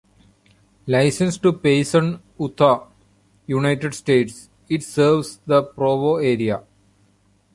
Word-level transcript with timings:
Licensed 0.87 1.43
to 1.43 1.53
Payson, 1.53 2.23
Utah, 2.39 2.87
United 3.45 3.93
States, 3.93 4.49
it 4.67 4.81
serves 4.81 5.37
the 5.45 5.61
Provo 5.61 6.15
area. 6.15 6.63